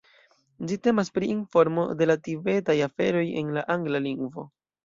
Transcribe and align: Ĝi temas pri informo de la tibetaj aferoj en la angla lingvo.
Ĝi 0.69 0.77
temas 0.87 1.11
pri 1.17 1.29
informo 1.33 1.85
de 1.99 2.09
la 2.13 2.17
tibetaj 2.29 2.77
aferoj 2.89 3.25
en 3.43 3.55
la 3.59 3.69
angla 3.77 4.03
lingvo. 4.09 4.49